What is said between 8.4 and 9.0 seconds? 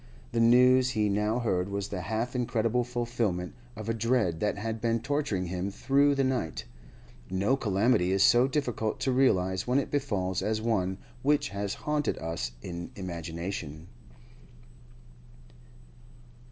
difficult